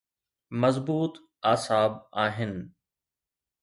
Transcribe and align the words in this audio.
مضبوط 0.51 1.17
اعصاب 1.45 2.05
آهن. 2.13 2.73